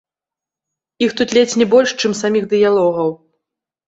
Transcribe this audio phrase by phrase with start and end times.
[1.07, 3.13] Іх тут ледзь не больш, чым саміх дыялогаў.